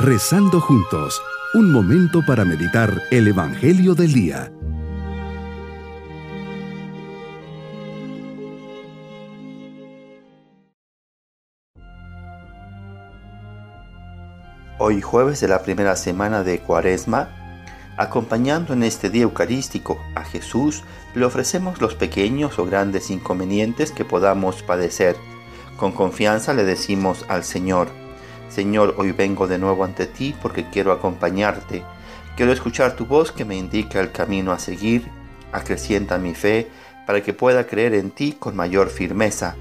Rezando 0.00 0.60
juntos, 0.60 1.20
un 1.54 1.72
momento 1.72 2.24
para 2.24 2.44
meditar 2.44 3.02
el 3.10 3.26
Evangelio 3.26 3.96
del 3.96 4.12
Día. 4.12 4.52
Hoy 14.78 15.02
jueves 15.02 15.40
de 15.40 15.48
la 15.48 15.64
primera 15.64 15.96
semana 15.96 16.44
de 16.44 16.60
Cuaresma, 16.60 17.64
acompañando 17.96 18.74
en 18.74 18.84
este 18.84 19.10
día 19.10 19.24
eucarístico 19.24 19.98
a 20.14 20.22
Jesús, 20.22 20.84
le 21.16 21.24
ofrecemos 21.24 21.80
los 21.80 21.96
pequeños 21.96 22.60
o 22.60 22.66
grandes 22.66 23.10
inconvenientes 23.10 23.90
que 23.90 24.04
podamos 24.04 24.62
padecer. 24.62 25.16
Con 25.76 25.90
confianza 25.90 26.54
le 26.54 26.62
decimos 26.62 27.24
al 27.28 27.42
Señor, 27.42 27.88
Señor, 28.48 28.94
hoy 28.96 29.12
vengo 29.12 29.46
de 29.46 29.58
nuevo 29.58 29.84
ante 29.84 30.06
ti 30.06 30.34
porque 30.40 30.68
quiero 30.70 30.92
acompañarte. 30.92 31.84
Quiero 32.36 32.52
escuchar 32.52 32.96
tu 32.96 33.04
voz 33.04 33.30
que 33.30 33.44
me 33.44 33.56
indica 33.56 34.00
el 34.00 34.10
camino 34.10 34.52
a 34.52 34.58
seguir, 34.58 35.08
acrecienta 35.52 36.18
mi 36.18 36.34
fe 36.34 36.68
para 37.06 37.22
que 37.22 37.34
pueda 37.34 37.66
creer 37.66 37.94
en 37.94 38.10
ti 38.10 38.36
con 38.38 38.56
mayor 38.56 38.88
firmeza. 38.88 39.56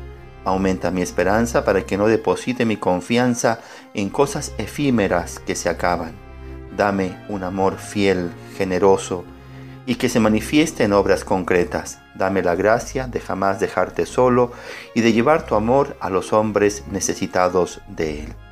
Aumenta 0.46 0.92
mi 0.92 1.02
esperanza 1.02 1.66
para 1.66 1.86
que 1.86 1.98
no 1.98 2.08
deposite 2.08 2.66
mi 2.66 2.78
confianza 2.78 3.60
en 3.94 4.10
cosas 4.10 4.54
efímeras 4.58 5.40
que 5.40 5.56
se 5.56 5.70
acaban. 5.70 6.14
Dame 6.76 7.18
un 7.28 7.44
amor 7.44 7.78
fiel, 7.78 8.32
generoso, 8.58 9.26
y 9.86 9.96
que 9.96 10.08
se 10.08 10.20
manifieste 10.20 10.84
en 10.84 10.94
obras 10.94 11.26
concretas. 11.26 12.00
Dame 12.16 12.42
la 12.42 12.56
gracia 12.56 13.08
de 13.08 13.20
jamás 13.20 13.60
dejarte 13.60 14.06
solo 14.06 14.52
y 14.94 15.02
de 15.02 15.14
llevar 15.14 15.46
tu 15.46 15.56
amor 15.56 15.98
a 16.00 16.10
los 16.10 16.32
hombres 16.32 16.84
necesitados 16.90 17.82
de 17.88 18.22
él. 18.24 18.47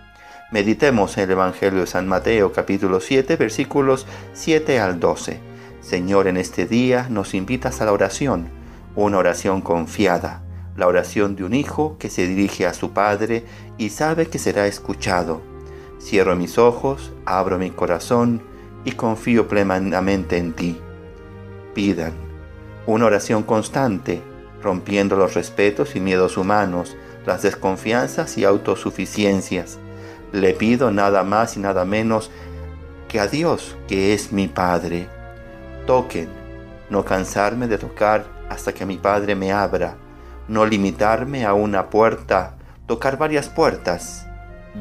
Meditemos 0.55 1.17
el 1.17 1.29
Evangelio 1.29 1.81
de 1.81 1.85
San 1.85 2.07
Mateo 2.07 2.53
capítulo 2.53 3.01
7 3.01 3.35
versículos 3.35 4.07
7 4.31 4.79
al 4.79 5.01
12. 5.01 5.41
Señor, 5.81 6.27
en 6.27 6.37
este 6.37 6.65
día 6.65 7.07
nos 7.09 7.33
invitas 7.33 7.81
a 7.81 7.85
la 7.85 7.91
oración, 7.91 8.47
una 8.95 9.17
oración 9.17 9.59
confiada, 9.59 10.43
la 10.77 10.87
oración 10.87 11.35
de 11.35 11.43
un 11.43 11.53
hijo 11.53 11.97
que 11.99 12.09
se 12.09 12.25
dirige 12.25 12.65
a 12.65 12.73
su 12.73 12.93
padre 12.93 13.43
y 13.77 13.89
sabe 13.89 14.27
que 14.27 14.39
será 14.39 14.65
escuchado. 14.65 15.41
Cierro 16.01 16.37
mis 16.37 16.57
ojos, 16.57 17.11
abro 17.25 17.59
mi 17.59 17.71
corazón 17.71 18.41
y 18.85 18.93
confío 18.93 19.49
plenamente 19.49 20.37
en 20.37 20.53
ti. 20.53 20.79
Pidan 21.73 22.13
una 22.85 23.07
oración 23.07 23.43
constante, 23.43 24.21
rompiendo 24.63 25.17
los 25.17 25.33
respetos 25.33 25.97
y 25.97 25.99
miedos 25.99 26.37
humanos, 26.37 26.95
las 27.25 27.41
desconfianzas 27.41 28.37
y 28.37 28.45
autosuficiencias 28.45 29.79
le 30.35 30.53
pido 30.53 30.91
nada 30.91 31.23
más 31.23 31.55
y 31.57 31.59
nada 31.59 31.85
menos 31.85 32.29
que 33.07 33.19
a 33.19 33.27
Dios, 33.27 33.75
que 33.87 34.13
es 34.13 34.31
mi 34.31 34.47
Padre. 34.47 35.07
Toquen, 35.87 36.29
no 36.89 37.05
cansarme 37.05 37.67
de 37.67 37.77
tocar 37.77 38.25
hasta 38.49 38.73
que 38.73 38.85
mi 38.85 38.97
Padre 38.97 39.35
me 39.35 39.51
abra, 39.51 39.95
no 40.47 40.65
limitarme 40.65 41.45
a 41.45 41.53
una 41.53 41.89
puerta, 41.89 42.55
tocar 42.85 43.17
varias 43.17 43.49
puertas. 43.49 44.27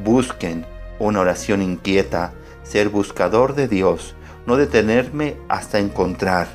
Busquen 0.03 0.65
una 0.99 1.21
oración 1.21 1.61
inquieta, 1.61 2.33
ser 2.63 2.89
buscador 2.89 3.55
de 3.55 3.67
Dios, 3.67 4.15
no 4.45 4.57
detenerme 4.57 5.37
hasta 5.47 5.79
encontrar. 5.79 6.47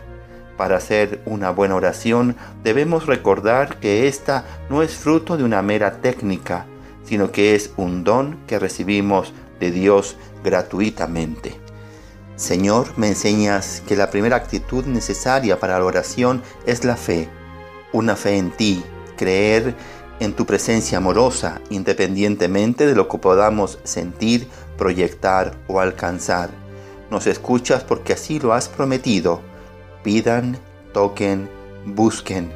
Para 0.57 0.77
hacer 0.77 1.23
una 1.25 1.51
buena 1.51 1.75
oración 1.75 2.37
debemos 2.63 3.07
recordar 3.07 3.79
que 3.81 4.09
esta 4.09 4.45
no 4.69 4.83
es 4.83 4.95
fruto 4.95 5.39
de 5.39 5.45
una 5.45 5.63
mera 5.63 6.03
técnica, 6.03 6.67
sino 7.05 7.33
que 7.33 7.55
es 7.55 7.73
un 7.77 8.05
don 8.05 8.39
que 8.47 8.59
recibimos 8.59 9.33
de 9.59 9.71
Dios 9.71 10.17
gratuitamente. 10.43 11.59
Señor, 12.37 12.97
me 12.97 13.09
enseñas 13.09 13.83
que 13.87 13.97
la 13.97 14.11
primera 14.11 14.37
actitud 14.37 14.87
necesaria 14.87 15.61
para 15.61 15.79
la 15.79 15.85
oración 15.85 16.43
es 16.67 16.85
la 16.85 16.97
fe, 16.97 17.29
una 17.93 18.17
fe 18.17 18.39
en 18.39 18.51
ti, 18.51 18.83
creer 19.17 19.75
en 20.21 20.35
tu 20.35 20.47
presencia 20.47 20.99
amorosa, 20.99 21.61
independientemente 21.71 22.87
de 22.87 22.95
lo 22.95 23.09
que 23.09 23.19
podamos 23.19 23.79
sentir, 23.85 24.49
proyectar 24.79 25.59
o 25.67 25.81
alcanzar. 25.81 26.51
Nos 27.11 27.27
escuchas 27.27 27.85
porque 27.85 28.13
así 28.13 28.39
lo 28.39 28.53
has 28.55 28.69
prometido. 28.69 29.43
Pidan, 30.03 30.59
toquen, 30.93 31.51
busquen. 31.85 32.53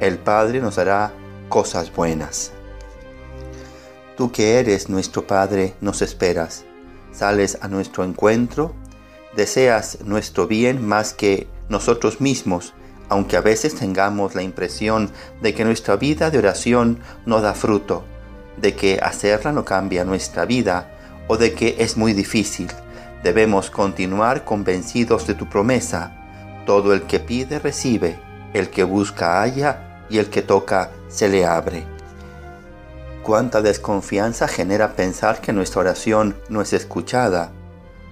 El 0.00 0.18
Padre 0.18 0.60
nos 0.60 0.78
hará 0.78 1.12
cosas 1.48 1.94
buenas. 1.94 2.52
Tú 4.20 4.30
que 4.30 4.58
eres 4.58 4.90
nuestro 4.90 5.26
Padre, 5.26 5.72
nos 5.80 6.02
esperas. 6.02 6.66
Sales 7.10 7.56
a 7.62 7.68
nuestro 7.68 8.04
encuentro, 8.04 8.74
deseas 9.34 10.00
nuestro 10.04 10.46
bien 10.46 10.86
más 10.86 11.14
que 11.14 11.46
nosotros 11.70 12.20
mismos, 12.20 12.74
aunque 13.08 13.38
a 13.38 13.40
veces 13.40 13.74
tengamos 13.74 14.34
la 14.34 14.42
impresión 14.42 15.10
de 15.40 15.54
que 15.54 15.64
nuestra 15.64 15.96
vida 15.96 16.28
de 16.28 16.36
oración 16.36 16.98
no 17.24 17.40
da 17.40 17.54
fruto, 17.54 18.04
de 18.58 18.74
que 18.74 19.00
hacerla 19.02 19.52
no 19.52 19.64
cambia 19.64 20.04
nuestra 20.04 20.44
vida 20.44 20.90
o 21.26 21.38
de 21.38 21.54
que 21.54 21.76
es 21.78 21.96
muy 21.96 22.12
difícil. 22.12 22.68
Debemos 23.24 23.70
continuar 23.70 24.44
convencidos 24.44 25.26
de 25.26 25.32
tu 25.32 25.48
promesa. 25.48 26.14
Todo 26.66 26.92
el 26.92 27.04
que 27.04 27.20
pide 27.20 27.58
recibe, 27.58 28.18
el 28.52 28.68
que 28.68 28.84
busca 28.84 29.40
halla 29.40 30.04
y 30.10 30.18
el 30.18 30.28
que 30.28 30.42
toca 30.42 30.90
se 31.08 31.30
le 31.30 31.46
abre. 31.46 31.99
Cuánta 33.22 33.60
desconfianza 33.60 34.48
genera 34.48 34.96
pensar 34.96 35.42
que 35.42 35.52
nuestra 35.52 35.82
oración 35.82 36.36
no 36.48 36.62
es 36.62 36.72
escuchada. 36.72 37.52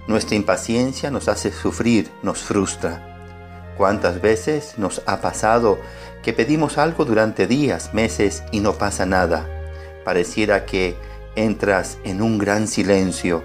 Nuestra 0.07 0.35
impaciencia 0.35 1.09
nos 1.09 1.27
hace 1.27 1.51
sufrir, 1.51 2.11
nos 2.21 2.39
frustra. 2.39 3.73
¿Cuántas 3.75 4.21
veces 4.21 4.75
nos 4.77 5.01
ha 5.07 5.19
pasado 5.19 5.79
que 6.21 6.33
pedimos 6.33 6.77
algo 6.77 7.05
durante 7.05 7.47
días, 7.47 7.93
meses 7.93 8.43
y 8.51 8.59
no 8.59 8.73
pasa 8.73 9.07
nada? 9.07 9.47
Pareciera 10.05 10.65
que 10.65 10.95
entras 11.35 11.97
en 12.03 12.21
un 12.21 12.37
gran 12.37 12.67
silencio, 12.67 13.43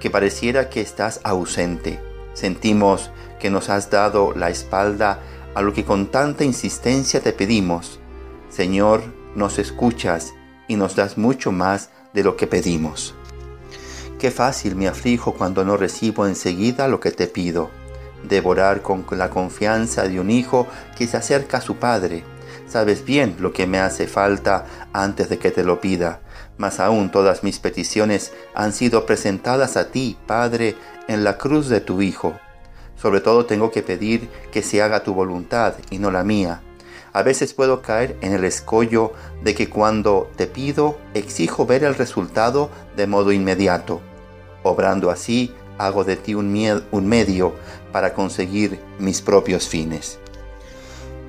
que 0.00 0.10
pareciera 0.10 0.68
que 0.68 0.82
estás 0.82 1.20
ausente. 1.24 1.98
Sentimos 2.34 3.10
que 3.38 3.48
nos 3.48 3.70
has 3.70 3.90
dado 3.90 4.34
la 4.34 4.50
espalda 4.50 5.20
a 5.54 5.62
lo 5.62 5.72
que 5.72 5.84
con 5.84 6.10
tanta 6.10 6.44
insistencia 6.44 7.20
te 7.20 7.32
pedimos. 7.32 8.00
Señor, 8.50 9.02
nos 9.34 9.58
escuchas 9.58 10.34
y 10.70 10.76
nos 10.76 10.94
das 10.94 11.18
mucho 11.18 11.50
más 11.50 11.90
de 12.14 12.22
lo 12.22 12.36
que 12.36 12.46
pedimos. 12.46 13.16
Qué 14.20 14.30
fácil 14.30 14.76
me 14.76 14.86
aflijo 14.86 15.34
cuando 15.34 15.64
no 15.64 15.76
recibo 15.76 16.28
enseguida 16.28 16.86
lo 16.86 17.00
que 17.00 17.10
te 17.10 17.26
pido. 17.26 17.70
Devorar 18.22 18.80
con 18.80 19.04
la 19.10 19.30
confianza 19.30 20.04
de 20.04 20.20
un 20.20 20.30
hijo 20.30 20.68
que 20.96 21.08
se 21.08 21.16
acerca 21.16 21.56
a 21.56 21.60
su 21.60 21.76
padre. 21.76 22.22
Sabes 22.68 23.04
bien 23.04 23.34
lo 23.40 23.52
que 23.52 23.66
me 23.66 23.80
hace 23.80 24.06
falta 24.06 24.64
antes 24.92 25.28
de 25.28 25.40
que 25.40 25.50
te 25.50 25.64
lo 25.64 25.80
pida, 25.80 26.20
mas 26.56 26.78
aún 26.78 27.10
todas 27.10 27.42
mis 27.42 27.58
peticiones 27.58 28.32
han 28.54 28.72
sido 28.72 29.06
presentadas 29.06 29.76
a 29.76 29.90
ti, 29.90 30.16
Padre, 30.24 30.76
en 31.08 31.24
la 31.24 31.36
cruz 31.36 31.68
de 31.68 31.80
tu 31.80 32.00
Hijo. 32.00 32.38
Sobre 32.94 33.20
todo 33.20 33.44
tengo 33.44 33.72
que 33.72 33.82
pedir 33.82 34.28
que 34.52 34.62
se 34.62 34.82
haga 34.82 35.02
tu 35.02 35.14
voluntad 35.14 35.74
y 35.90 35.98
no 35.98 36.12
la 36.12 36.22
mía 36.22 36.62
a 37.12 37.22
veces 37.22 37.54
puedo 37.54 37.82
caer 37.82 38.16
en 38.20 38.32
el 38.32 38.44
escollo 38.44 39.12
de 39.42 39.54
que 39.54 39.68
cuando 39.68 40.30
te 40.36 40.46
pido 40.46 40.98
exijo 41.14 41.66
ver 41.66 41.84
el 41.84 41.94
resultado 41.94 42.70
de 42.96 43.06
modo 43.06 43.32
inmediato. 43.32 44.00
Obrando 44.62 45.10
así, 45.10 45.54
hago 45.78 46.04
de 46.04 46.16
ti 46.16 46.34
un, 46.34 46.52
medio 47.08 47.54
para 47.92 48.14
conseguir 48.14 48.80
mis 48.98 49.22
propios 49.22 49.68
fines. 49.68 50.18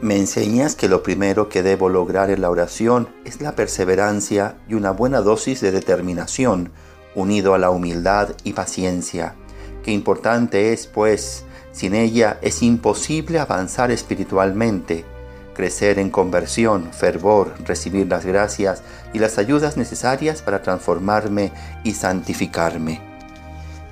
Me 0.02 0.18
enseñas 0.18 0.76
que 0.76 0.90
lo 0.90 1.04
primero 1.04 1.48
que 1.48 1.64
debo 1.64 1.88
lograr 1.88 2.32
en 2.32 2.42
la 2.42 2.50
oración 2.50 3.10
es 3.24 3.40
la 3.40 3.56
perseverancia 3.56 4.58
y 4.68 4.74
una 4.74 4.92
buena 4.92 5.22
dosis 5.22 5.62
de 5.62 5.72
determinación, 5.72 6.72
unido 7.16 7.54
a 7.54 7.60
la 7.60 7.70
humildad 7.70 8.30
y 8.44 8.54
paciencia. 8.54 9.36
Qué 9.84 9.92
importante 9.92 10.74
es, 10.74 10.88
pues, 10.88 11.46
sin 11.72 11.94
ella 11.94 12.40
es 12.42 12.62
imposible 12.64 13.40
avanzar 13.40 13.92
espiritualmente 13.92 15.06
crecer 15.54 16.00
en 16.00 16.10
conversión, 16.10 16.92
fervor, 16.94 17.54
recibir 17.66 18.08
las 18.08 18.26
gracias 18.26 18.84
y 19.14 19.20
las 19.20 19.38
ayudas 19.38 19.78
necesarias 19.78 20.42
para 20.42 20.62
transformarme 20.62 21.52
y 21.84 21.94
santificarme. 21.94 23.02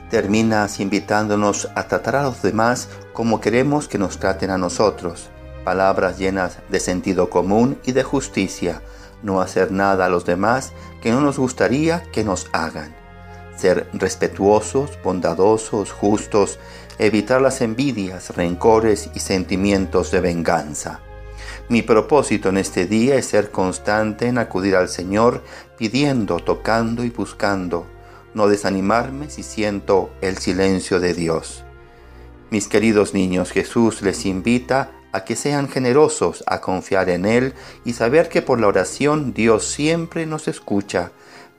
Terminas 0.10 0.80
invitándonos 0.80 1.70
a 1.76 1.88
tratar 1.88 2.16
a 2.16 2.24
los 2.24 2.42
demás 2.42 2.90
como 3.14 3.42
queremos 3.42 3.88
que 3.88 3.98
nos 3.98 4.18
traten 4.18 4.50
a 4.50 4.58
nosotros, 4.58 5.30
palabras 5.64 6.18
llenas 6.18 6.58
de 6.70 6.80
sentido 6.80 7.30
común 7.30 7.78
y 7.84 7.92
de 7.92 8.04
justicia, 8.04 8.82
no 9.22 9.42
hacer 9.42 9.72
nada 9.72 10.06
a 10.06 10.10
los 10.10 10.26
demás 10.26 10.72
que 11.02 11.12
no 11.12 11.22
nos 11.22 11.38
gustaría 11.38 12.04
que 12.12 12.24
nos 12.24 12.48
hagan, 12.54 12.96
ser 13.56 13.88
respetuosos, 13.94 14.98
bondadosos, 15.04 15.92
justos, 15.92 16.58
evitar 16.98 17.42
las 17.42 17.62
envidias, 17.62 18.36
rencores 18.36 19.10
y 19.14 19.20
sentimientos 19.20 20.12
de 20.12 20.22
venganza. 20.22 21.02
Mi 21.70 21.84
propósito 21.84 22.50
en 22.50 22.58
este 22.58 22.88
día 22.88 23.14
es 23.14 23.28
ser 23.28 23.52
constante 23.52 24.26
en 24.26 24.40
acudir 24.40 24.76
al 24.76 24.90
Señor 24.90 25.44
pidiendo, 25.78 26.38
tocando 26.38 27.04
y 27.04 27.12
buscando. 27.12 27.86
no 28.34 28.48
desanimarme 28.48 29.30
si 29.30 29.44
siento 29.44 30.12
el 30.22 30.38
silencio 30.38 31.00
de 31.00 31.14
Dios. 31.14 31.64
Mis 32.50 32.68
queridos 32.68 33.14
niños, 33.14 33.52
Jesús 33.52 34.02
les 34.02 34.26
invita 34.26 34.92
a 35.12 35.24
que 35.26 35.36
sean 35.36 35.68
generosos, 35.68 36.44
a 36.48 36.60
confiar 36.60 37.10
en 37.10 37.26
Él 37.26 37.54
y 37.86 37.94
saber 37.94 38.30
que 38.30 38.42
por 38.42 38.60
la 38.60 38.68
oración 38.68 39.34
Dios 39.34 39.66
siempre 39.66 40.26
nos 40.26 40.48
escucha. 40.48 41.12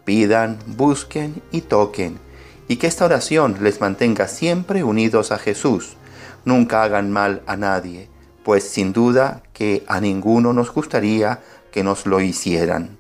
Pidan, 0.05 0.59
busquen 0.67 1.41
y 1.53 1.63
toquen, 1.63 2.19
y 2.67 2.77
que 2.77 2.89
esta 2.89 3.05
oración 3.05 3.59
les 3.61 3.81
mantenga 3.81 4.27
siempre 4.27 4.83
unidos 4.83 5.31
a 5.31 5.39
Jesús. 5.39 5.97
Nunca 6.45 6.83
hagan 6.83 7.13
mal 7.13 7.43
a 7.47 7.57
nadie, 7.57 8.09
pues 8.45 8.65
sin 8.65 8.93
duda 8.93 9.43
que 9.53 9.85
a 9.87 10.01
ninguno 10.01 10.53
nos 10.53 10.73
gustaría 10.73 11.41
que 11.73 11.85
nos 11.85 12.07
lo 12.07 12.21
hicieran. 12.21 12.99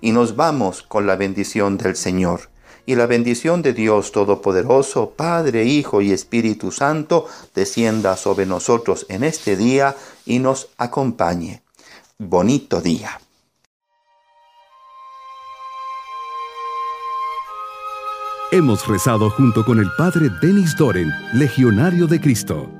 Y 0.00 0.12
nos 0.12 0.36
vamos 0.36 0.82
con 0.82 1.06
la 1.06 1.16
bendición 1.16 1.76
del 1.76 1.96
Señor 1.96 2.50
y 2.86 2.96
la 2.96 3.06
bendición 3.06 3.62
de 3.62 3.72
Dios 3.72 4.10
Todopoderoso, 4.12 5.10
Padre, 5.10 5.64
Hijo 5.64 6.00
y 6.00 6.12
Espíritu 6.12 6.72
Santo, 6.72 7.26
descienda 7.54 8.16
sobre 8.16 8.46
nosotros 8.46 9.06
en 9.08 9.22
este 9.22 9.56
día 9.56 9.94
y 10.26 10.38
nos 10.38 10.70
acompañe. 10.76 11.62
Bonito 12.18 12.80
día. 12.80 13.20
Hemos 18.52 18.88
rezado 18.88 19.30
junto 19.30 19.64
con 19.64 19.78
el 19.78 19.88
Padre 19.96 20.28
Denis 20.42 20.74
Doren, 20.76 21.08
Legionario 21.32 22.08
de 22.08 22.20
Cristo. 22.20 22.79